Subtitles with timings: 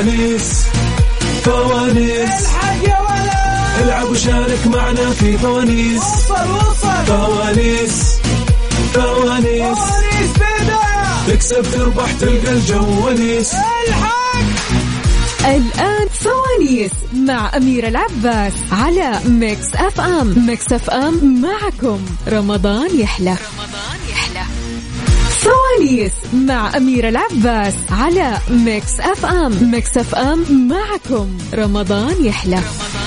[0.00, 0.64] فوانيس
[1.44, 2.46] فوانيس.
[2.46, 6.02] الحق يا ولد العب وشارك معنا في فوانيس.
[6.02, 7.04] وصل وصل.
[7.06, 8.16] فوانيس
[8.94, 9.78] فوانيس.
[9.78, 10.30] فوانيس
[11.28, 13.54] تكسب تربح تلقى الجو ونيس.
[13.88, 14.20] الحق.
[15.44, 20.46] الآن فوانيس مع أميرة العباس على Mix FM.
[20.46, 22.00] Mix FM معكم.
[22.28, 23.30] رمضان يحلى.
[23.30, 23.79] رمضان
[25.90, 29.70] فوانيس مع أميرة العباس على Mix FM.
[29.70, 31.38] Mix FM معكم.
[31.54, 32.56] رمضان يحلى.
[32.56, 32.99] رمضان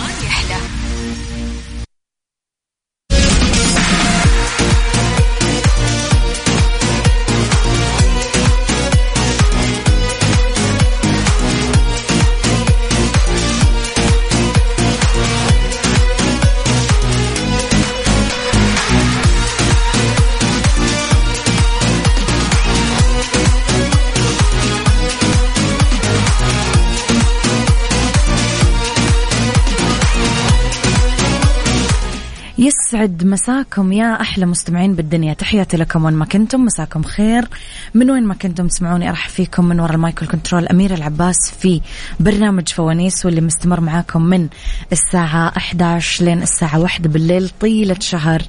[32.94, 35.34] يسعد مساكم يا أحلى مستمعين بالدنيا.
[35.34, 36.66] تحياتي لكم وين ما كنتم.
[36.66, 37.48] مساكم خير.
[37.94, 40.68] من وين ما كنتم تسمعوني أرحب فيكم من وراء ال mic وال control.
[40.68, 41.82] أميرة العباس في
[42.20, 44.48] برنامج فوانيس واللي مستمر معاكم من
[44.92, 48.42] الساعة 11 لين الساعة 1 بالليل طيلة شهر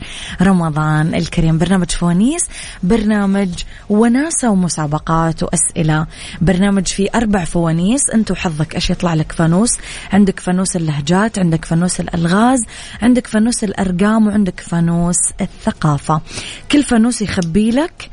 [0.42, 1.58] رمضان الكريم.
[1.58, 2.42] برنامج فوانيس
[2.82, 3.50] برنامج
[3.88, 6.06] وناسة ومسابقات وأسئلة.
[6.40, 8.10] برنامج فيه أربع فوانيس.
[8.14, 9.70] أنت وحظك إيش يطلع لك فانوس؟
[10.12, 12.60] عندك فانوس اللهجات عندك فانوس الألغاز
[13.02, 16.20] عندك فانوس الأرقام وعندك فانوس الثقافة.
[16.72, 18.10] كل فانوس يخبي لك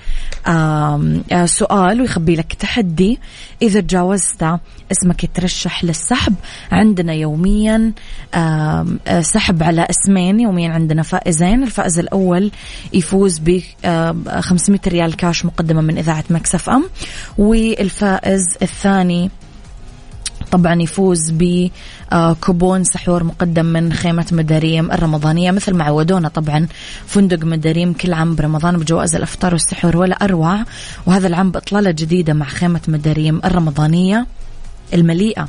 [0.47, 3.19] آه، سؤال ويخبي لك تحدي.
[3.61, 4.59] إذا تجاوزته
[4.91, 6.35] اسمك يترشح للسحب.
[6.71, 7.91] عندنا يوميا
[8.33, 8.85] آه،
[9.21, 10.39] سحب على اسمين.
[10.39, 11.63] يوميا عندنا فائزين.
[11.63, 12.51] الفائز الأول
[12.93, 16.83] يفوز ب آم، 500 ريال كاش مقدمة من إذاعة مكسف أم.
[17.37, 19.31] والفائز الثاني
[20.51, 26.67] طبعا يفوز بكوبون سحور مقدم من خيمة مداريم الرمضانية مثل ما عودونا طبعا
[27.05, 30.63] فندق مداريم كل عام برمضان بجوائز الأفطار والسحور ولا أروع
[31.05, 34.27] وهذا العام بإطلالة جديدة مع خيمة مداريم الرمضانية
[34.93, 35.47] المليئة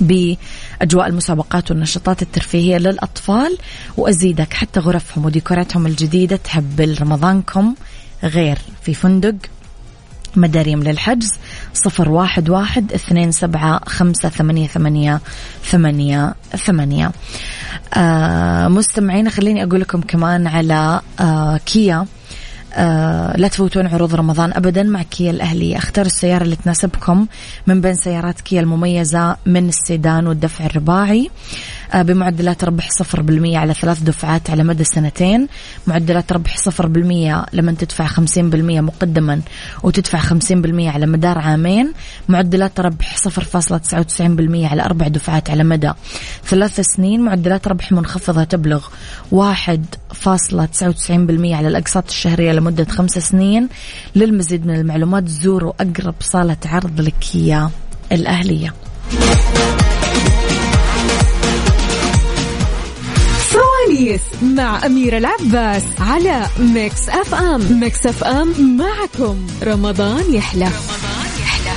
[0.00, 3.58] بأجواء المسابقات والنشاطات الترفيهية للأطفال.
[3.96, 7.74] وأزيدك حتى غرفهم وديكوراتهم الجديدة تهبل رمضانكم
[8.22, 9.34] غير في فندق
[10.36, 11.28] مداريم للحجز.
[11.74, 15.20] صفر واحد واحد اثنين سبعة خمسة ثمانية ثمانية
[15.64, 17.12] ثمانية ثمانية.
[17.94, 22.06] آه مستمعين خليني أقول لكم كمان على آه كيا.
[22.74, 27.26] آه لا تفوتون عروض رمضان ابدا مع كيا الاهليه أختار السيارة اللي تناسبكم
[27.66, 31.30] من بين سيارات كيا المميزة من السيدان والدفع الرباعي.
[31.94, 35.48] بمعدلات ربح 0% على ثلاث دفعات على مدى سنتين.
[35.86, 39.40] معدلات ربح 0% لما تدفع 50% مقدما
[39.82, 41.92] وتدفع 50% على مدار عامين.
[42.28, 45.92] معدلات ربح 0.99% على أربع دفعات على مدى
[46.44, 47.20] ثلاث سنين.
[47.20, 48.86] معدلات ربح منخفضة تبلغ
[49.32, 53.68] 1.99% على الأقساط الشهرية لمدة خمس سنين.
[54.16, 57.70] للمزيد من المعلومات زوروا أقرب صالة عرض لكيا
[58.12, 58.74] الأهلية.
[64.02, 69.46] فوانيس مع أميرة العباس على Mix F M Mix FM معكم.
[69.62, 70.64] رمضان يحلى.
[70.64, 71.72] رمضان يحلى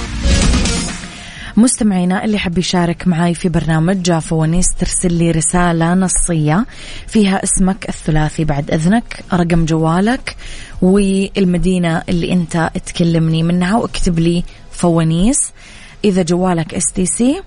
[1.58, 6.66] مستمعينا اللي حب يشارك معاي في برنامج فوانيس ترسل لي رسالة نصية
[7.08, 10.36] فيها اسمك الثلاثي بعد إذنك رقم جوالك
[10.82, 15.38] والمدينة اللي أنت تكلمني منها واكتب لي فوانيس.
[16.06, 17.42] إذا جوالك STC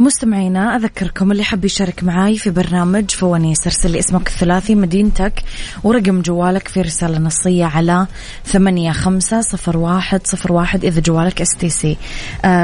[0.00, 5.42] مستمعينا أذكركم اللي حب يشارك معاي في برنامج فوانيس ارسل لي اسمك الثلاثي مدينتك
[5.84, 8.06] ورقم جوالك في رسالة نصية على
[8.44, 11.96] ثمانية خمسة صفر واحد صفر واحد إذا جوالك STC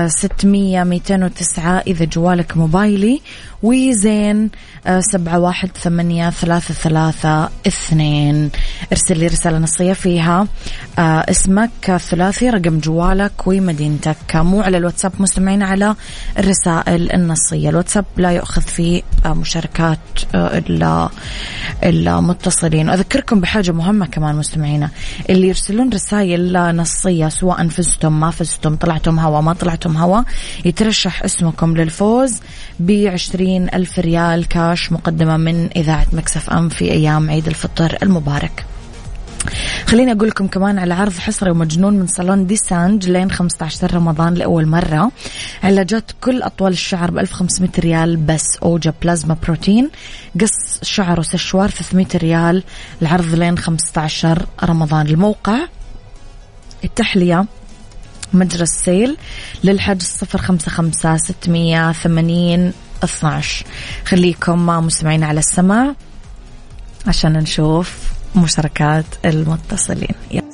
[0.06, 3.20] ستمية ميتين وتسعة إذا جوالك موبايلي.
[3.62, 4.50] وزين
[4.86, 8.50] آه، سبعة واحد ثمانية ثلاثة ثلاثة اثنين.
[8.92, 10.46] ارسل لي رسالة نصية فيها.
[10.98, 14.36] آه، اسمك الثلاثي رقم جوالك ومدينتك.
[14.36, 15.94] مو على الواتساب مستمعين على
[16.38, 17.68] الرسائل النصية.
[17.68, 19.98] الواتساب لا يؤخذ فيه آه، مشاركات
[20.34, 21.10] آه،
[21.84, 24.90] المتصلين أذكركم بحاجة مهمة كمان مستمعينا.
[25.30, 30.22] اللي يرسلون رسائل نصية سواء فزتم ما فزتم طلعتم هوا ما طلعتم هوا
[30.64, 32.40] يترشح اسمكم للفوز
[32.80, 38.75] بعشرين ألف ريال كاش مقدمة من إذاعة Mix FM في أيام عيد الفطر المبارك.
[39.86, 44.66] خليني أقول لكم كمان على عرض حصري ومجنون من صالون Dessange لين 15 رمضان لأول
[44.66, 45.12] مرة.
[45.62, 48.44] علاجات كل أطوال الشعر ب 1500 ريال بس.
[48.62, 49.90] أوجا بلازما بروتين.
[50.40, 52.62] قص شعر وسشوار 300 ريال.
[53.02, 55.06] العرض لين 15 رمضان.
[55.06, 55.58] الموقع
[56.84, 57.44] التحلية
[58.32, 59.16] مجرى السيل
[59.64, 62.72] للحج صفر خمسة خمسة ستمية ثمانين
[63.04, 63.64] اثناش.
[64.04, 65.94] خليكم مستمعين على السماع
[67.06, 70.45] عشان نشوف مشاركات المتصلين.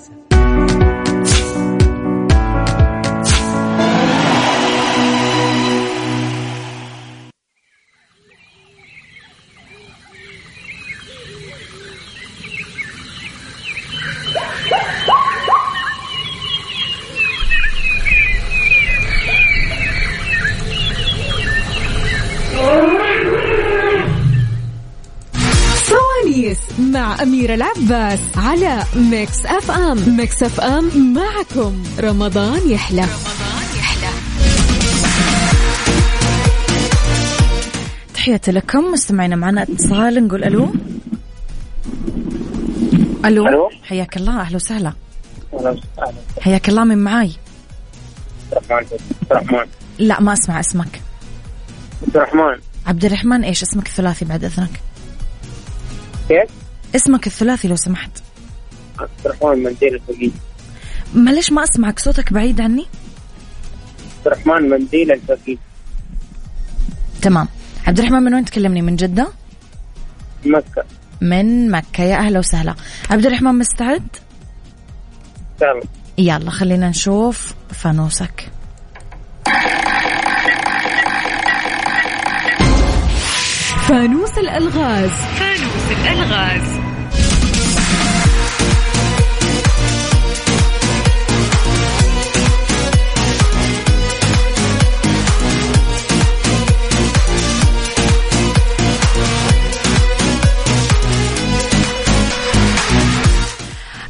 [27.42, 30.16] مع أميرة العباس على Mix FM.
[30.16, 31.82] Mix FM معكم.
[32.00, 33.04] رمضان يحلى.
[38.14, 38.78] تحياتي لكم.
[38.78, 40.26] مستمعينا معنا اتصال.
[40.26, 40.74] نقول ألو.
[43.24, 43.48] ألو.
[43.48, 43.70] ألو.
[43.82, 44.40] حياك الله.
[44.40, 44.92] أهلا وسهلا.
[45.54, 46.12] أهلا وسهلا.
[46.40, 46.84] حياك الله.
[46.84, 47.32] من معاي؟
[48.52, 48.98] عبد الرحمن.
[49.30, 49.66] عبد الرحمن.
[49.98, 51.00] لا ما أسمع اسمك.
[52.02, 52.60] عبد الرحمن.
[52.86, 54.80] عبد الرحمن إيش اسمك؟ الثلاثي بعد إذنك.
[56.28, 56.61] كيف؟
[56.96, 58.10] اسمك الثلاثي لو سمحت.
[58.98, 60.32] عبد الرحمن منديل الفقيد
[61.14, 62.86] معلش ما أسمعك صوتك بعيد عني.
[64.16, 65.58] عبد الرحمن منديل الفقيد
[67.22, 67.48] تمام.
[67.86, 69.28] عبد الرحمن من وين تكلمني؟ من جدة؟
[70.46, 70.84] مكة.
[71.20, 72.04] من مكة.
[72.04, 72.74] يا أهلا وسهلا.
[73.10, 74.06] عبد الرحمن مستعد؟
[75.60, 75.80] تمام.
[76.18, 78.50] يلا خلينا نشوف فانوسك.
[83.88, 85.10] فانوس الألغاز.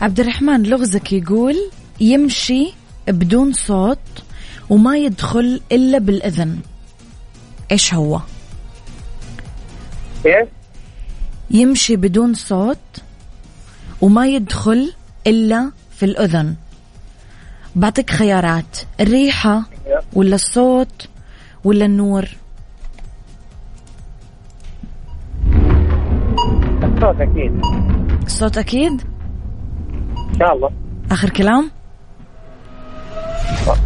[0.02, 1.56] عبد الرحمن لغزك يقول
[2.00, 2.72] يمشي
[3.08, 3.99] بدون صوت
[4.70, 6.58] وما يدخل إلا بالإذن.
[7.70, 8.20] إيش هو؟
[11.50, 12.78] يمشي بدون صوت
[14.00, 14.93] وما يدخل
[15.26, 16.55] إلا في الأذن.
[17.76, 19.62] بعطيك خيارات الريحة
[20.12, 21.08] ولا الصوت
[21.64, 22.28] ولا النور؟
[26.82, 27.60] الصوت أكيد.
[28.26, 29.02] الصوت أكيد؟
[30.32, 30.70] إن شاء الله.
[31.11, 31.70] آخر كلام؟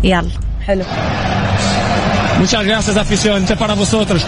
[0.05, 0.31] يلا.
[0.67, 0.85] حلو.
[2.41, 3.47] Muchas gracias, afición.
[3.59, 4.23] Para vosotros.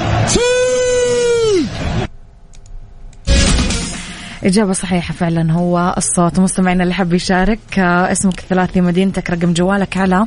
[4.44, 6.40] إجابة صحيحة فعلا هو الصوت.
[6.40, 10.26] مستمعينا اللي حاب يشارك آه، اسمك الثلاثي مدينتك رقم جوالك على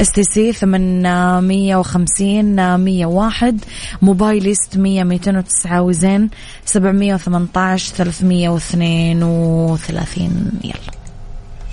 [0.00, 3.64] STC 850 101
[4.02, 6.30] موبايلي 600 209 وزين
[6.64, 10.97] 718 332 يلا.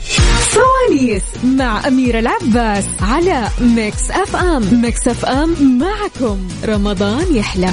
[0.06, 4.82] فوانيس مع أميرة العباس على Mix FM.
[4.82, 6.48] Mix FM معكم.
[6.66, 7.72] رمضان يحلى.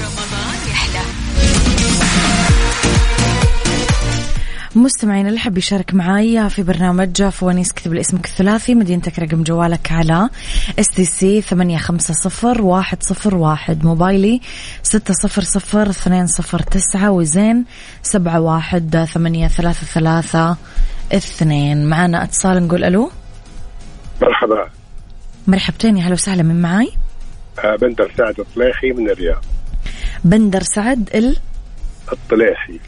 [4.75, 10.29] مستمعين اللي حاب يشارك معاي في برنامج فوانيس كتب اسمك الثلاثي مدينتك رقم جوالك على
[10.79, 14.41] STC ثمانية خمسة صفر واحد صفر واحد موبايلي
[14.83, 17.65] ستة صفر صفر اثنين صفر تسعة وزين
[18.03, 20.57] سبعة واحد ثمانية ثلاثة ثلاثة.
[21.13, 21.87] اثنين.
[21.87, 23.11] معنا اتصال نقول ألو.
[24.23, 24.71] مرحبا.
[25.47, 26.93] مرحبتين يا هلا وسهلا من معاي؟
[27.65, 29.45] آه، بندر سعد الطليحي من الرياض.
[30.25, 31.37] بندر سعد ال؟
[32.13, 32.81] الطليحي.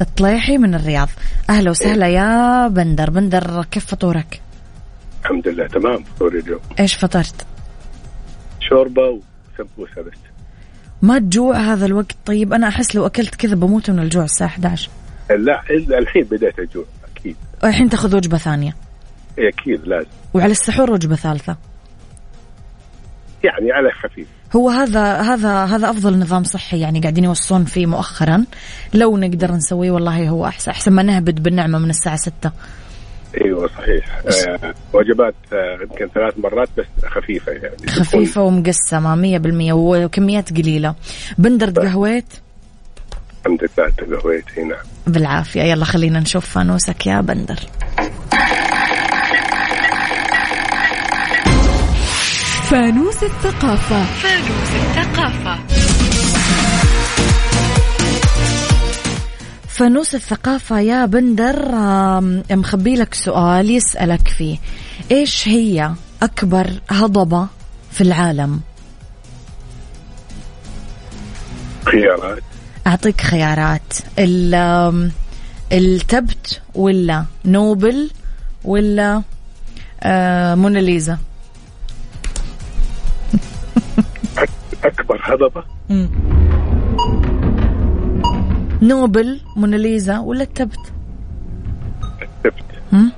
[0.00, 1.08] الطليحي من الرياض.
[1.50, 3.10] أهلا وسهلا يا بندر.
[3.10, 4.40] بندر كيف فطورك؟
[5.22, 6.60] الحمد لله تمام فطور اليوم.
[6.80, 7.46] إيش فطرت؟
[8.60, 10.18] شوربة وسمبوسة بس.
[11.02, 14.90] ما تجوع هذا الوقت؟ طيب أنا أحس لو أكلت كذا بموت من الجوع الساعة 11
[15.30, 15.62] لا
[15.98, 16.84] الحين بديت أجوع.
[17.64, 18.76] الحين تاخذ وجبة ثانية.
[19.38, 20.08] إيه، أكيد لازم.
[20.34, 21.56] وعلى السحور وجبة ثالثة.
[23.44, 24.26] يعني على خفيف.
[24.56, 28.44] هو هذا هذا هذا أفضل نظام صحي يعني قاعدين يوصون فيه مؤخرا.
[28.94, 32.52] لو نقدر نسويه والله هو احسن أحسن ما نهبد بالنعمة من الساعة 6
[33.44, 34.22] أيوه صحيح.
[34.26, 37.76] آه وجبات آه، يمكن ثلاث مرات بس خفيفة يعني.
[38.36, 40.94] ومقسمة مية بالمية وكميات قليلة.
[41.38, 42.32] بندر قهويت.
[43.48, 44.78] الحمد لله تقهويت اي نعم.
[45.06, 45.62] بالعافية.
[45.62, 47.58] يلا خلينا نشوف فانوسك يا بندر.
[52.70, 54.04] فانوس الثقافة.
[59.68, 60.80] فانوس الثقافة.
[60.80, 61.56] يا بندر
[62.50, 64.58] مخبي لك سؤال يسألك فيه.
[65.10, 65.90] إيش هي
[66.22, 67.46] أكبر هضبة
[67.90, 68.60] في العالم؟
[71.84, 72.47] خيارات.
[72.88, 73.92] أعطيك خيارات.
[75.72, 78.10] التبت ولا نوبل
[78.64, 79.22] ولا
[80.02, 81.18] آه، موناليزا.
[84.84, 85.64] أكبر هضبة.
[88.82, 90.92] نوبل موناليزا ولا التبت؟
[92.22, 93.12] السبت هم؟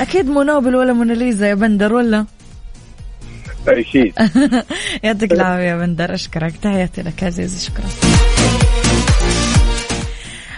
[0.00, 2.24] أكيد مو نوبل ولا موناليزا يا بندر ولا؟
[3.68, 4.12] أكيد
[5.02, 6.54] يعطيك العافية يا بندر أشكرك.
[6.62, 7.84] تحياتي لك عزيزي شكرا.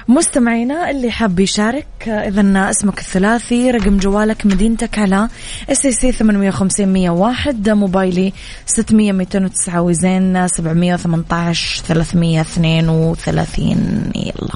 [0.08, 5.28] مستمعينا اللي حاب يشارك اذا اسمك الثلاثي رقم جوالك مدينتك على
[5.70, 8.32] STC 850 101 موبايلي
[8.66, 14.54] 600 209 وزين 718 332 يلا.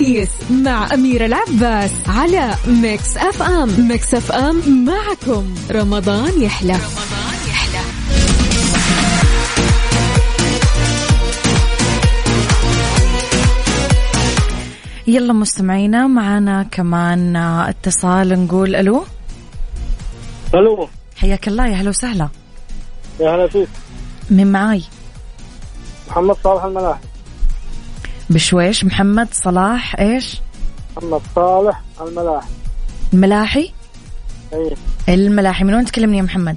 [0.00, 5.54] فوانيس مع أميرة العباس على Mix FM Mix FM معكم.
[5.70, 6.76] رمضان يحلى.
[15.06, 19.04] يلا مستمعينا معنا كمان اتصال نقول ألو.
[20.54, 20.88] ألو.
[21.16, 22.28] حياك الله يا هلا وسهلا.
[23.20, 23.68] يا هلا فيك.
[24.30, 24.82] مين معاي؟
[26.08, 27.09] محمد صالح الملاحي.
[28.30, 30.40] بشويش محمد صلاح إيش؟
[30.96, 32.48] محمد صالح الملاحي.
[33.12, 33.72] الملاحي؟
[34.52, 35.64] اي الملاحي.
[35.64, 36.56] من وين تكلمني يا محمد؟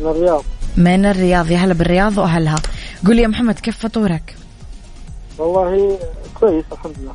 [0.00, 0.44] من الرياض.
[0.76, 1.50] من الرياض.
[1.50, 2.56] يا هلا بالرياض وأهلها.
[3.06, 4.36] قول لي يا محمد كيف فطورك؟
[5.38, 5.98] والله
[6.40, 7.14] كويس الحمد لله.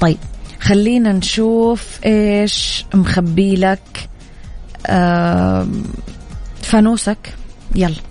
[0.00, 0.18] طيب
[0.60, 4.08] خلينا نشوف إيش مخبي لك
[4.86, 5.84] آم،
[6.62, 7.34] فانوسك.
[7.74, 8.07] يلا.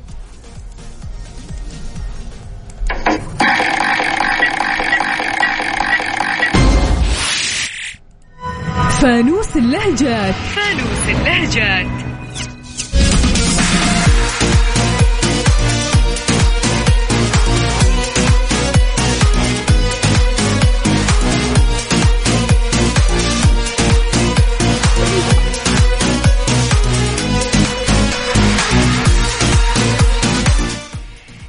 [9.02, 10.36] فانوس اللهجات.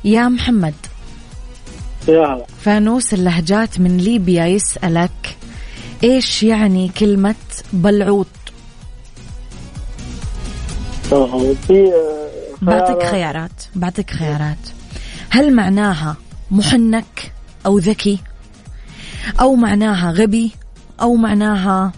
[0.04, 0.74] يا محمد
[2.08, 5.37] يا فانوس اللهجات من ليبيا يسألك
[6.04, 7.34] إيش يعني كلمة
[7.72, 8.26] بلعوط؟
[11.92, 12.28] آه،
[12.62, 14.58] بعطيك خيار- خيارات بعطيك خيارات.
[15.30, 16.16] هل معناها
[16.50, 17.32] محنك
[17.66, 18.18] أو ذكي؟
[19.40, 20.52] أو معناها غبي؟
[21.00, 21.92] أو معناها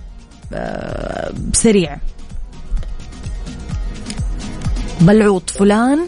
[0.53, 1.97] آه، سريع؟
[5.01, 6.07] بلعوط فلان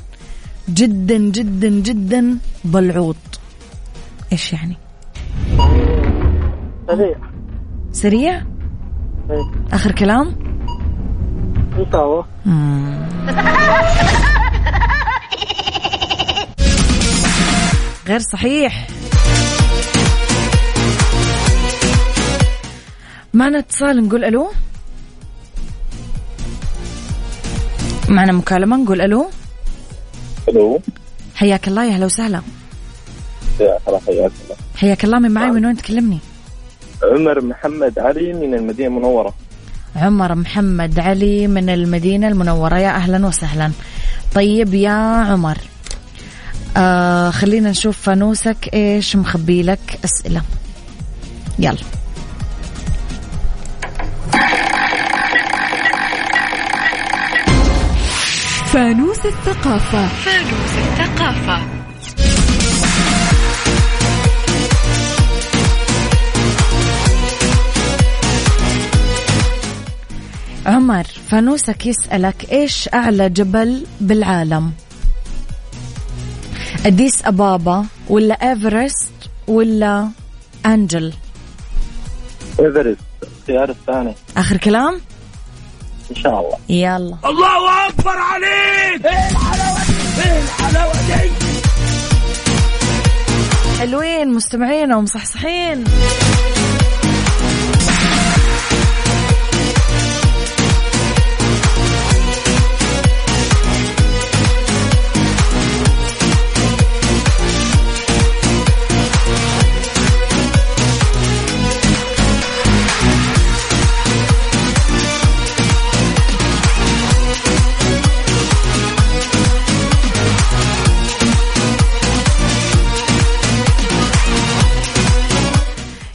[0.68, 3.16] جدا جدا جدا بلعوط.
[4.32, 4.76] إيش يعني؟
[6.86, 7.31] سريع.
[7.92, 8.42] سريع؟
[9.30, 9.52] إيه.
[9.72, 10.36] آخر كلام؟
[18.08, 18.86] غير صحيح.
[23.34, 24.52] معنا اتصال نقول ألو؟
[28.08, 29.30] معنا مكالمة نقول ألو؟
[30.48, 30.80] ألو.
[31.34, 32.42] حياك الله يا هلا وسهلا.
[33.60, 34.56] يا حياك الله.
[34.76, 36.18] حياك الله من معي من وين تكلمني؟
[37.04, 39.34] عمر محمد علي من المدينة المنورة.
[39.96, 42.78] عمر محمد علي من المدينة المنورة.
[42.78, 43.70] يا أهلا وسهلا.
[44.34, 44.90] طيب يا
[45.30, 45.58] عمر
[46.76, 50.42] آه خلينا نشوف فانوسك إيش مخبي لك أسئلة.
[51.58, 51.76] يلا.
[58.72, 60.08] فانوس الثقافة.
[70.66, 74.72] عمر فانوسك يسألك إيش أعلى جبل بالعالم؟
[76.86, 79.12] أديس أبابا ولا إيفرست
[79.48, 80.08] ولا
[80.66, 81.12] أنجل؟
[82.60, 85.00] إيفرست الخيار الثاني آخر كلام؟
[86.10, 86.58] إن شاء الله.
[86.68, 87.16] يلا.
[87.24, 89.06] الله أكبر عليك!
[93.78, 95.84] حلوين مستمعين ومصحصحين.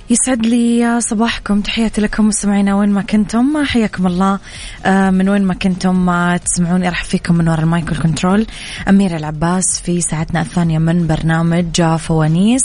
[0.09, 1.61] يسعد لي صباحكم.
[1.61, 3.63] تحياتي لكم مستمعينا وين ما كنتم.
[3.65, 4.39] حياكم الله.
[4.85, 8.47] آه، من وين ما كنتم ما تسمعوني أرحب فيكم من وراء ال mic وال control
[8.89, 12.61] أميرة العباس في ساعتنا الثانية من برنامج فوانيس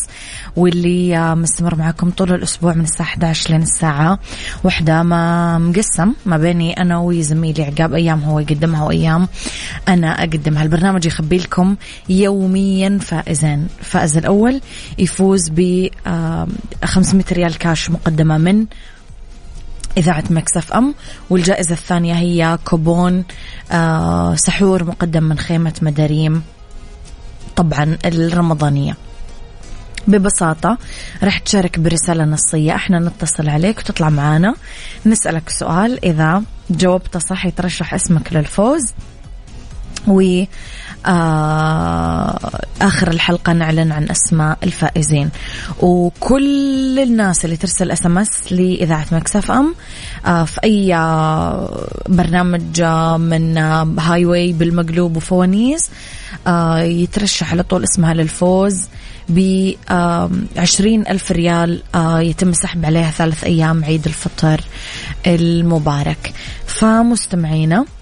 [0.57, 4.19] واللي آه، مستمر معكم طول الأسبوع من الساعة 11 لين الساعة
[4.65, 5.03] واحدة.
[5.03, 7.95] ما مقسم ما بيني أنا وزميلي عقاب.
[7.95, 9.29] أيام هو يقدمها وأيام
[9.89, 10.63] أنا أقدمها.
[10.63, 11.77] البرنامج يخبي لكم
[12.09, 13.67] يوميا فائزين.
[13.81, 14.61] الفائز الأول
[14.99, 15.89] يفوز ب
[16.85, 18.67] 500 ريال كاش مقدمة من
[19.97, 20.95] إذاعة Mix FM
[21.31, 23.25] والجائزة الثانية هي كوبون
[23.73, 26.43] آه سحور مقدم من خيمة مداريم
[27.57, 28.97] طبعا الرمضانية.
[30.07, 30.79] ببساطة
[31.23, 34.55] راح تشارك برسالة نصية إحنا نتصل عليك وتطلع معانا.
[35.07, 38.93] نسألك سؤال إذا جاوبت صح يترشح اسمك للفوز
[40.09, 40.45] و
[42.83, 45.31] آخر الحلقة نعلن عن أسماء الفائزين.
[45.81, 49.75] وكل الناس اللي ترسل SMS لإذاعة Mix FM
[50.27, 55.91] آه في أي آه برنامج آه من آه highway بالمقلوب وفوانيس
[56.47, 58.89] آه يترشح على طول اسمها للفوز
[59.29, 59.71] ب
[60.57, 64.61] عشرين ألف ريال آه يتم السحب عليها ثلاث أيام عيد الفطر
[65.27, 66.33] المبارك.
[66.67, 68.02] فمستمعينا آه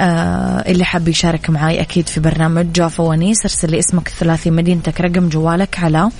[0.00, 5.78] اللي حاب يشارك معاي أكيد في برنامج فوانيس ارسل لي اسمك الثلاثي مدينتك رقم جوالك
[5.78, 6.10] على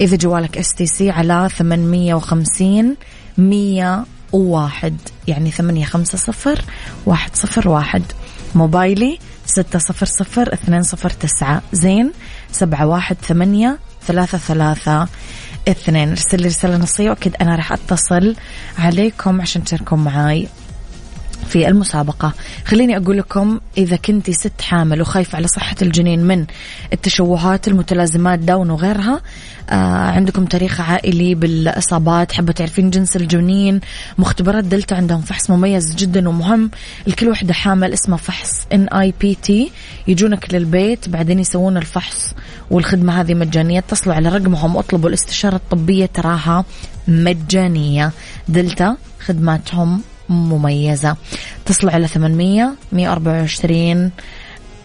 [0.00, 2.96] إذا جوالك STC على 850
[3.38, 4.96] 101
[5.28, 6.56] يعني 850
[7.06, 8.02] 101
[8.54, 12.12] موبايلي 600 209 زين
[12.52, 15.08] 718 ثلاثة ثلاثة
[15.68, 16.08] اثنين.
[16.08, 18.36] ارسل لي رسالة نصية وأكيد أنا راح أتصل
[18.78, 20.48] عليكم عشان تشاركون معاي.
[21.48, 22.32] في المسابقة.
[22.64, 26.46] خليني أقول لكم إذا كنتي ست حامل وخايفة على صحة الجنين من
[26.92, 29.20] التشوهات المتلازمات داون وغيرها
[29.70, 29.74] آه
[30.10, 33.80] عندكم تاريخ عائلي بالإصابات حابة تعرفين جنس الجنين
[34.18, 36.70] مختبرات دلتا عندهم فحص مميز جدا ومهم.
[37.06, 39.70] لكل وحدة حامل اسمه فحص NIPT
[40.08, 42.34] يجونك للبيت بعدين يسوون الفحص
[42.70, 43.78] والخدمة هذه مجانية.
[43.78, 46.64] اتصلوا على رقمهم واطلبوا الاستشارة الطبية تراها
[47.08, 48.12] مجانية.
[48.48, 50.02] دلتا خدماتهم
[50.32, 51.16] مميزة.
[51.66, 54.10] اتصلوا على ثمانمية مية أربعة وعشرين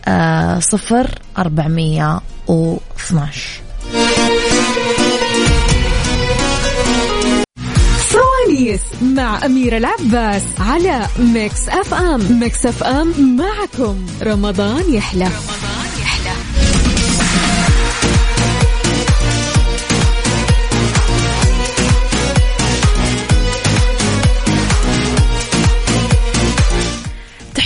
[0.08, 3.60] آه، صفر أربعمية واثناش
[7.98, 12.40] فوانيس مع أميرة العباس على Mix FM.
[12.40, 14.06] Mix FM معكم.
[14.24, 15.26] رمضان يحلى.
[15.26, 15.77] رمضان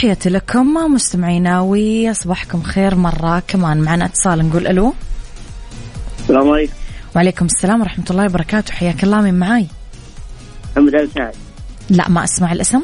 [0.01, 3.81] تحياتي لكم مستمعينا وصباحكم خير مرة كمان.
[3.81, 4.93] معنا اتصال نقول ألو.
[6.19, 6.73] السلام عليكم.
[7.15, 8.73] وعليكم السلام ورحمة الله وبركاته.
[8.73, 9.67] حياك الله من معاي؟
[10.71, 11.33] محمد آل سعد.
[11.89, 12.81] لا ما أسمع الاسم.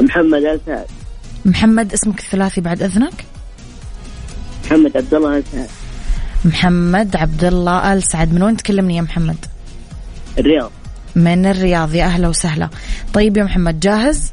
[0.00, 0.86] محمد آل سعد.
[1.44, 3.24] محمد اسمك الثلاثي بعد إذنك؟
[4.64, 5.68] محمد عبد الله آل سعد.
[6.44, 8.32] محمد عبد الله آل سعد.
[8.32, 9.46] من وين تكلمني يا محمد؟
[10.38, 10.70] الرياض.
[11.16, 11.94] من الرياض.
[11.94, 12.68] يا أهلا وسهلا.
[13.14, 14.32] طيب يا محمد جاهز؟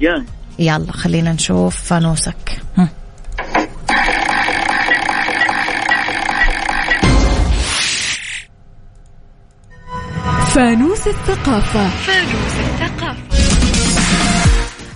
[0.00, 0.24] جاهز.
[0.60, 2.62] يلا خلينا نشوف فانوسك.
[2.78, 2.88] هم.
[10.54, 11.88] فانوس الثقافة.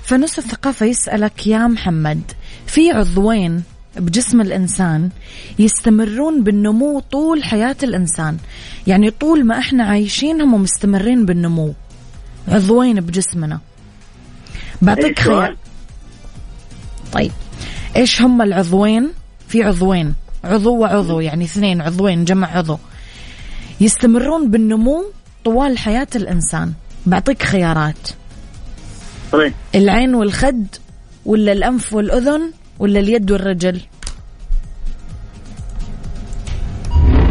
[0.05, 0.87] فانوس الثقافة.
[0.87, 2.23] يسألك يا محمد
[2.67, 3.63] في عضوين
[3.97, 5.11] بجسم الإنسان
[5.59, 8.37] يستمرون بالنمو طول حياة الإنسان؟
[8.87, 11.75] يعني طول ما إحنا عايشين هم مستمرين بالنمو
[12.49, 13.61] عضوين بجسمنا.
[14.85, 15.57] بعطيك؟ خيار.
[17.13, 17.33] طيب.
[17.97, 19.13] إيش هم العضوين؟
[19.49, 20.15] في عضوين.
[20.45, 22.79] عضو وعضو يعني اثنين عضوين جمع عضو.
[23.81, 25.05] يستمرون بالنمو
[25.45, 26.73] طوال حياة الإنسان.
[27.07, 28.09] بعطيك خيارات.
[29.33, 29.53] طيب.
[29.75, 30.67] العين والخد
[31.27, 33.81] ولا الأنف والأذن ولا اليد والرجل؟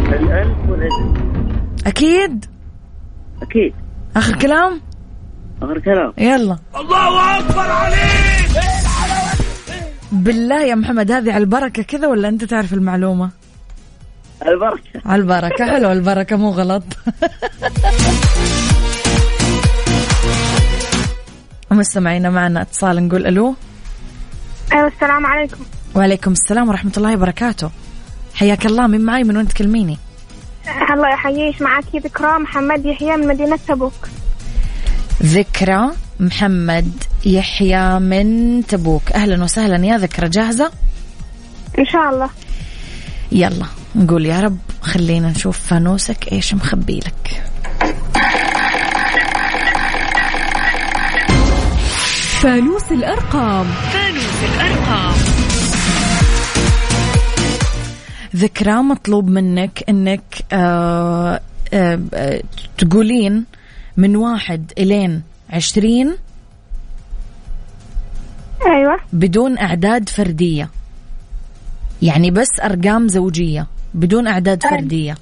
[0.08, 1.14] الأنف والأذن
[1.86, 2.44] أكيد؟
[3.42, 3.74] أكيد.
[4.16, 4.80] آخر كلام؟
[5.64, 6.12] آخر كلام.
[6.18, 6.58] يلا.
[6.76, 8.64] الله أكبر عليك.
[10.12, 13.30] بالله يا محمد هذه على البركة كذا ولا أنت تعرف المعلومة؟
[14.46, 15.00] البركة.
[15.04, 16.84] على البركة حلو البركة مو غلط.
[21.70, 23.54] مستمعينا معنا اتصال نقول ألو.
[24.72, 25.56] أيوه السلام عليكم.
[25.94, 27.70] وعليكم السلام ورحمة الله وبركاته.
[28.34, 29.98] حياك الله من معي من وين تكلميني؟
[30.90, 34.08] الله يحييش معك ذكرى محمد يحيى من مدينة تبوك.
[35.22, 36.92] ذكرى محمد
[37.26, 39.12] يحيى من تبوك.
[39.12, 40.28] أهلا وسهلا يا ذكرى.
[40.28, 40.70] جاهزة؟
[41.78, 42.30] إن شاء الله.
[43.32, 47.42] يلا نقول يا رب خلينا نشوف فانوسك إيش مخبي لك.
[52.40, 53.66] فانوس الأرقام.
[58.36, 61.40] ذكرى مطلوب منك إنك آه
[61.74, 62.42] آه آه
[62.78, 63.44] تقولين
[63.96, 66.16] من واحد إلين عشرين
[68.66, 70.70] أيوه بدون أعداد فردية
[72.02, 75.16] يعني بس أرقام زوجية بدون أعداد فردية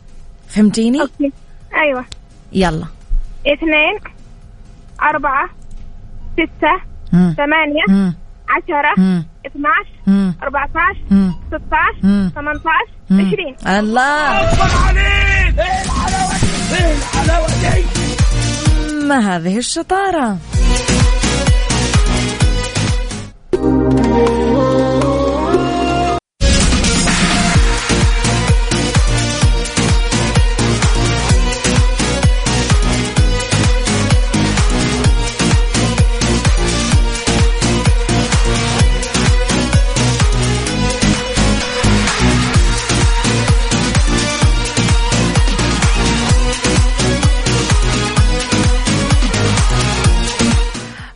[0.49, 1.33] فهمتيني أوكي
[1.75, 2.05] أيوه
[2.53, 2.87] يلا
[3.47, 4.13] اثنين
[5.03, 5.49] أربعة
[6.33, 7.35] ستة مم.
[7.37, 8.15] ثمانية مم.
[8.49, 9.25] عشرة مم.
[9.47, 10.35] اثناش مم.
[10.43, 11.35] أربعة عشر مم.
[11.49, 12.33] ستة عشر مم.
[12.35, 13.27] ثمانية عشر مم.
[13.27, 14.53] عشرين الله
[19.13, 20.39] ما هذه الشطارة.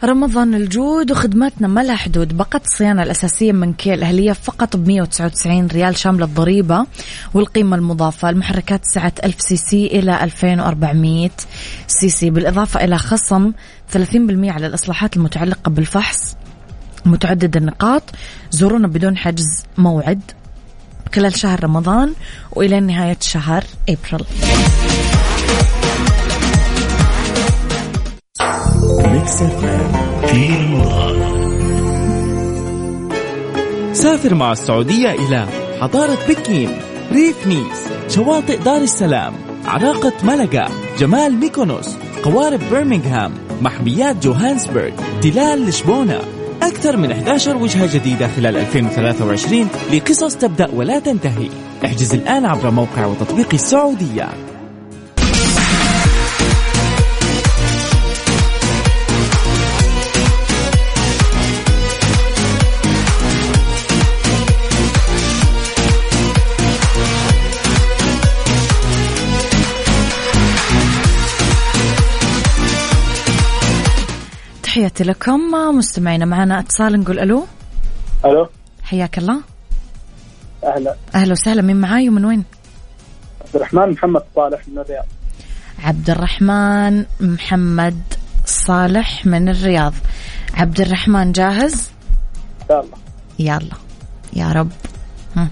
[0.06, 2.36] رمضان الجود وخدماتنا ما لها حدود.
[2.36, 6.86] باقة الصيانة الأساسية من كيا الأهلية فقط ب 199 ريال شاملة الضريبة
[7.34, 8.30] والقيمة المضافة.
[8.30, 11.30] المحركات سعة 1000 CC إلى 2400
[11.86, 13.52] CC بالإضافة إلى خصم
[13.92, 13.96] 30%
[14.48, 16.36] على الإصلاحات المتعلقة بالفحص
[17.04, 18.02] متعدد النقاط
[18.50, 20.20] زورونا بدون حجز موعد
[21.14, 22.14] خلال شهر رمضان
[22.52, 24.26] وإلى نهاية شهر أبريل.
[29.26, 29.60] Mix FM
[30.26, 31.16] في رمضان
[33.94, 35.46] سافر مع السعودية إلى
[35.80, 36.70] حضارة بكين
[37.12, 39.34] ريف نيس شواطئ دار السلام
[39.64, 44.90] عراقة ملقا جمال ميكونوس قوارب برمنغهام محميات جوهانسبرغ
[45.22, 46.20] تلال لشبونة.
[46.62, 51.48] أكثر من 11 وجهة جديدة خلال 2023 لقصص تبدأ ولا تنتهي.
[51.84, 54.45] احجز الآن عبر موقع وتطبيق السعودية.
[74.86, 75.40] تحياتي لكم.
[75.78, 77.46] مستمعينا معنا اتصال نقول ألو.
[78.24, 78.48] ألو.
[78.82, 79.40] حياك الله.
[80.64, 80.96] أهلا.
[81.14, 81.62] أهلا وسهلا.
[81.62, 82.44] مين معاي ومن وين؟
[83.44, 85.06] عبد الرحمن محمد صالح من الرياض.
[85.84, 88.02] عبد الرحمن محمد
[88.46, 89.92] صالح من الرياض.
[90.54, 91.90] عبد الرحمن جاهز؟
[92.70, 92.84] الله
[93.38, 93.76] يلا.
[94.32, 94.70] يا رب.
[95.36, 95.48] هم.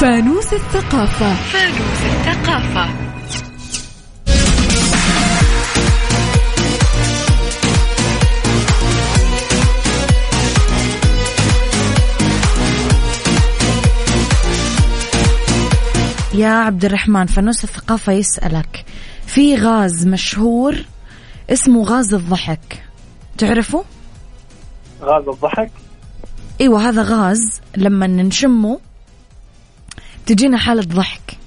[0.00, 1.36] فانوس الثقافة.
[16.36, 18.84] يا عبد الرحمن فانوس الثقافة يسألك.
[19.26, 20.76] في غاز مشهور
[21.50, 22.84] اسمه غاز الضحك.
[23.38, 23.84] تعرفه؟
[25.02, 25.70] غاز الضحك؟
[26.60, 28.80] إيوه هذا غاز لما نشمه
[30.26, 31.38] تجينا حالة ضحك.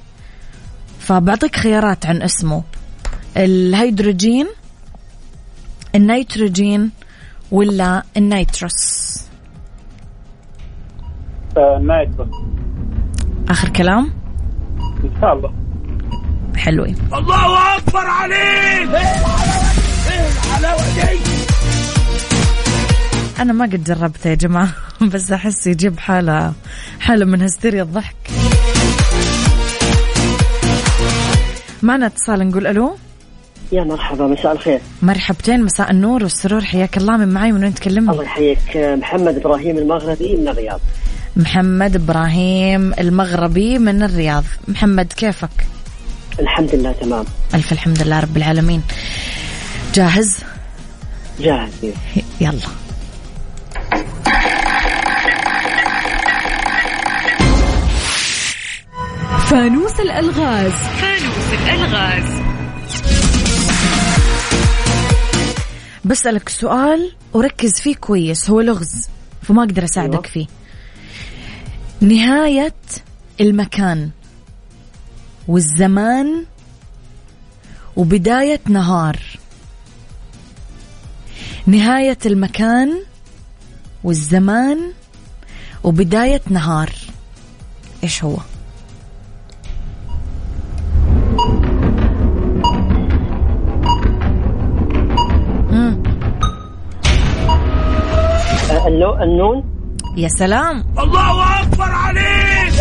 [1.00, 2.64] فبعطيك خيارات عن اسمه.
[3.38, 4.48] الهيدروجين
[5.96, 6.92] النيتروجين
[7.52, 9.20] ولا ال nitrous؟
[11.58, 12.36] آه nitrous.
[13.50, 14.19] آخر كلام.
[15.04, 15.54] إن شاء الله.
[16.58, 18.90] حلوين الله أكبر عليك.
[23.40, 24.70] أنا ما قد جربته يا جماعة
[25.14, 26.54] بس أحس يجيب حالة
[27.00, 28.16] حالة من هستيريا الضحك.
[31.82, 32.96] معنا اتصال نقول ألو؟
[33.72, 34.80] يا مرحبا مساء الخير.
[35.02, 39.78] مرحبتين مساء النور والسرور حياك الله من معي من وين الله تكلمني يحييك محمد إبراهيم
[39.78, 40.80] المغربي من الرياض.
[41.36, 44.44] محمد إبراهيم المغربي من الرياض.
[44.68, 45.50] محمد كيفك؟
[46.40, 47.26] الحمد لله تمام.
[47.54, 48.82] ألف الحمد لله رب العالمين.
[49.94, 50.38] جاهز؟
[51.40, 51.70] جاهز.
[52.42, 52.60] يلا.
[59.50, 60.72] فانوس الألغاز.
[60.72, 62.42] فانوس الألغاز.
[66.06, 69.08] بسألك سؤال وركز فيه كويس هو لغز
[69.42, 70.28] فما أقدر أساعدك أيوه.
[70.28, 70.59] فيه.
[72.02, 72.74] نهاية
[73.42, 74.10] المكان
[75.48, 76.46] والزمان
[77.96, 79.18] وبداية نهار.
[81.68, 83.04] نهاية المكان
[84.04, 84.92] والزمان
[85.84, 86.90] وبداية نهار.
[88.04, 88.38] إيش هو؟
[99.24, 99.79] النون؟
[100.18, 100.86] يا سلام.
[101.00, 102.74] الله أكبر عليك.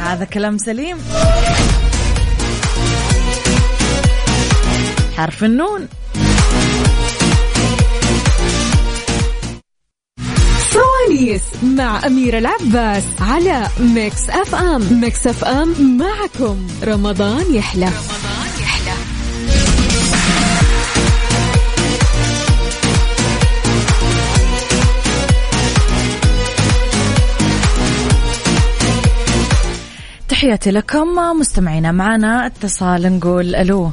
[0.00, 0.98] هذا كلام سليم.
[5.16, 5.88] حرف النون.
[10.58, 15.00] فوانيس مع أميرة العباس على Mix FM.
[15.00, 16.66] Mix FM معكم.
[16.84, 18.25] رمضان يحلى رمضان يحلى.
[30.46, 31.08] تحياتي لكم
[31.40, 33.90] مستمعينا معنا اتصال نقول ألو.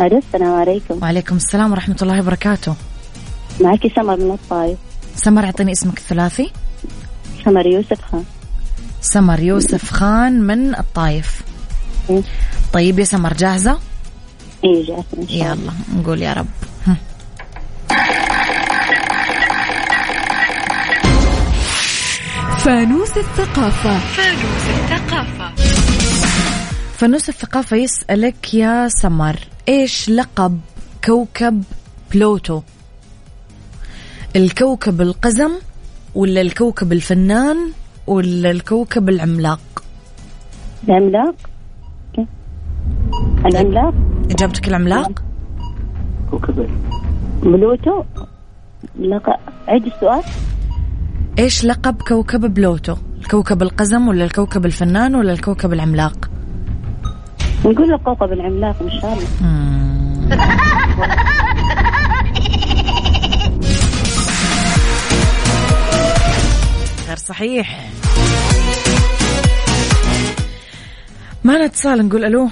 [0.00, 0.98] ألو السلام عليكم.
[1.02, 2.74] وعليكم السلام ورحمة الله وبركاته.
[3.60, 4.78] معك سمر من الطايف.
[5.16, 6.50] سمر أعطيني اسمك الثلاثي.
[7.44, 8.24] سمر يوسف خان.
[9.00, 11.42] سمر يوسف خان من الطايف.
[12.10, 12.22] إيه.
[12.72, 13.78] طيب يا سمر جاهزة؟
[14.64, 15.72] إيه جاهزة إن شاء الله.
[15.72, 16.46] يلا نقول يا رب.
[22.58, 23.98] فانوس الثقافة.
[23.98, 24.77] فانوس الثقافة
[26.92, 29.36] فانوس الثقافة يسألك يا سمر
[29.68, 30.60] إيش لقب
[31.04, 31.62] كوكب
[32.14, 32.62] بلوتو؟
[34.36, 35.50] الكوكب القزم
[36.14, 37.56] ولا الكوكب الفنان
[38.06, 39.60] ولا الكوكب العملاق؟
[40.88, 41.34] العملاق.
[43.46, 43.94] العملاق.
[44.30, 45.22] إجابتك العملاق؟
[46.30, 46.70] كوكب
[47.42, 48.04] بلوتو.
[48.98, 49.30] لق...
[49.68, 50.22] عيد السؤال.
[51.38, 56.30] إيش لقب كوكب بلوتو؟ الكوكب القزم ولا الكوكب الفنان ولا الكوكب العملاق؟
[57.64, 59.28] نقول له كوكب العملاق إن شاء الله.
[67.08, 67.90] غير صحيح.
[71.44, 72.50] معنا اتصال نقول ألو؟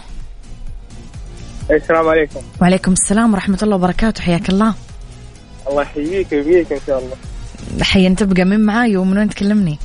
[1.71, 2.41] السلام عليكم.
[2.63, 4.75] وعليكم السلام ورحمة الله وبركاته حياك الله.
[5.71, 7.17] الله يحييك ويبيك إن شاء الله.
[7.85, 9.79] حي أنت تبقى من معاي ومن وين تكلمني؟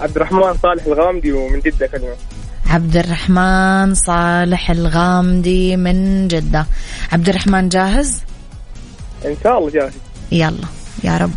[0.00, 2.16] عبد الرحمن صالح الغامدي ومن جدة كلمة.
[2.66, 6.66] عبد الرحمن صالح الغامدي من جدة.
[7.12, 8.20] عبد الرحمن جاهز؟
[9.24, 9.92] إن شاء الله جاهز.
[10.32, 10.68] يلا
[11.04, 11.30] يا رب.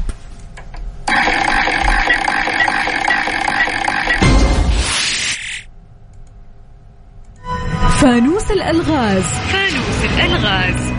[8.02, 9.24] فانوس الألغاز.
[9.24, 10.94] فانوس الألغاز.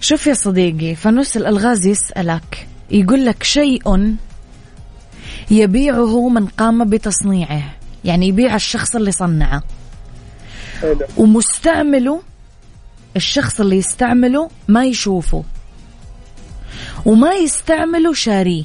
[0.00, 4.16] شوف يا صديقي فانوس الألغاز يسألك يقول لك شيء
[5.50, 7.62] يبيعه من قام بتصنيعه.
[8.04, 9.62] يعني يبيع الشخص اللي صنعه.
[10.80, 10.98] حلو.
[11.16, 12.22] ومستعمله
[13.16, 15.44] الشخص اللي يستعمله ما يشوفه.
[17.04, 18.64] وما يستعمله شاريه.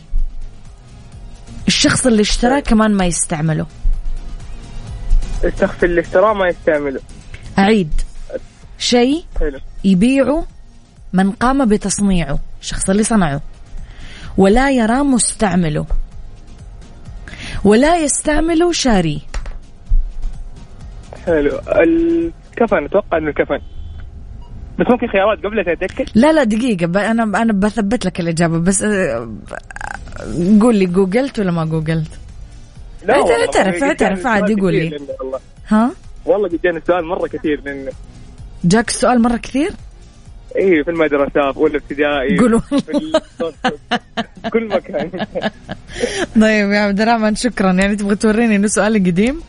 [1.68, 3.66] الشخص اللي اشتراه كمان ما يستعمله.
[5.44, 7.00] الشخص اللي اشتراه ما يستعمله.
[7.60, 8.02] أعيد.
[8.78, 9.26] شيء
[9.84, 10.46] يبيعه
[11.14, 12.40] من قام بتصنيعه.
[12.62, 13.42] الشخص اللي صنعه.
[14.38, 15.86] ولا يرى مستعمله
[17.64, 19.20] ولا يستعمله شاريه
[21.26, 23.60] حلو الكفن أتوقع إنه الكفن
[24.80, 28.84] بس ممكن خيارات قبل اتاكد لا لا دقيقة ب- أنا أنا بثبت لك الإجابة بس
[28.84, 29.30] آه،
[30.62, 32.12] قول لي جوجلت ولا ما جوجلت؟
[33.06, 35.00] لا اعترف- اعترف- عادي، قول لي.
[35.68, 35.92] ها؟
[36.26, 37.92] والله جاني السؤال مرة كثير لأنه
[38.64, 39.72] جاك السؤال مرة كثير؟
[40.56, 42.62] إيه في المدرسة في أولى ابتدائي قول
[44.54, 45.10] كل مكان
[46.42, 49.42] طيب يا عبد الرحمن شكرا يعني تبغى توريني إنه سؤالي قديم؟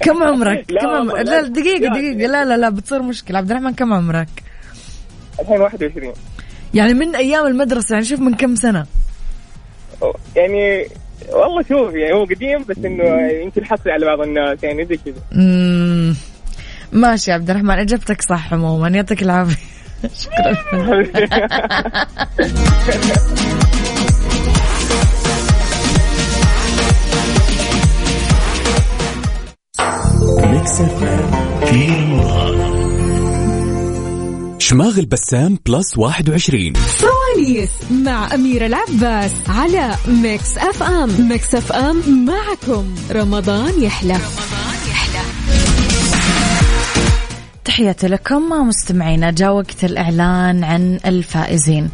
[0.00, 1.48] كم عمرك؟ لا كم عمرك؟ لا لا.
[1.48, 1.92] دقيقة.
[1.92, 4.28] دقيقة لا لا لا بتصير مشكلة عبد الرحمن كم عمرك؟
[5.40, 6.12] الحين 21
[6.74, 8.86] يعني من أيام المدرسة يعني شوف من كم سنة؟
[10.36, 10.86] يعني
[11.32, 15.14] والله شوف يعني هو قديم بس إنه يمكن حصري على بعض الناس يعني زي كذا.
[16.92, 18.88] ماشي يا عبد الرحمن إجابتك صح عموما.
[18.88, 19.56] يعطيك العافية.
[20.22, 20.56] شكرا.
[34.58, 42.94] شماغ البسام Plus 21 فوانيس مع أميرة العباس على Mix FM Mix FM معكم.
[43.10, 44.14] رمضان يحلى.
[44.14, 44.57] رمضان
[47.68, 49.30] تحياتي لكم مستمعينا.
[49.30, 51.90] جاء وقت الإعلان عن الفائزين.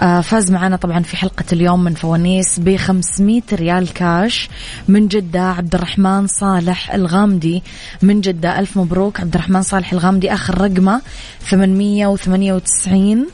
[0.00, 4.48] آه فاز معنا طبعا في حلقة اليوم من فوانيس ب 500 ريال كاش.
[4.88, 7.62] من جدة عبد الرحمن صالح الغامدي.
[8.02, 9.20] من جدة ألف مبروك.
[9.20, 11.02] عبد الرحمن صالح الغامدي آخر رقمه.
[11.40, 13.26] 898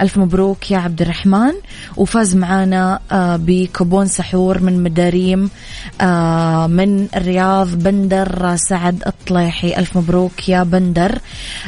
[0.00, 1.52] ألف مبروك يا عبد الرحمن.
[1.96, 5.50] وفاز معانا آه، بكوبون سحور من مداريم
[6.00, 9.76] آه، من الرياض بندر سعد الطليحي.
[9.76, 11.18] ألف مبروك يا بندر.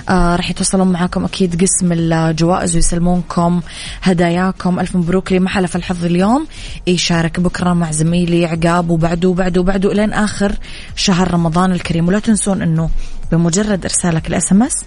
[0.09, 3.61] آه، راح يتواصلون معاكم أكيد قسم الجوائز ويسلمونكم
[4.03, 4.81] هداياكم.
[4.81, 6.47] ألف مبروك ما حلف الحظ اليوم.
[6.87, 10.53] يشارك بكرة مع زميلي عقاب وبعده وبعده وبعده إلين آخر
[10.97, 12.09] شهر رمضان الكريم.
[12.09, 12.91] ولا تنسون أنه
[13.33, 14.85] بمجرد إرسالك ال SMS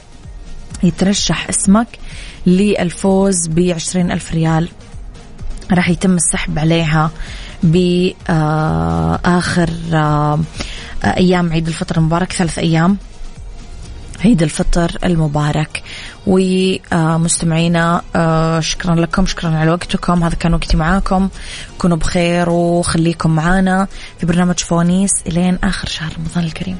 [0.84, 1.88] يترشح اسمك
[2.46, 4.70] للفوز بعشرين ألف ريال.
[5.72, 7.12] راح يتم السحب عليها
[7.64, 8.20] بآخر
[9.94, 10.40] آه،
[11.04, 12.98] أيام عيد الفطر المبارك ثلاث أيام
[14.26, 15.84] عيد الفطر المبارك.
[16.28, 20.24] ومستمعينا آه، شكرا لكم شكرا على وقتكم.
[20.24, 21.30] هذا كان وقتي معاكم.
[21.78, 23.88] كونوا بخير وخليكم معانا
[24.20, 26.78] في برنامج فوانيس إلين آخر شهر رمضان الكريم.